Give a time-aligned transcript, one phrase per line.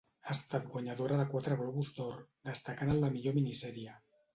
[0.27, 2.19] Ha estat guanyadora de quatre Globus d'Or,
[2.53, 4.01] destacant el de millor Minisèrie.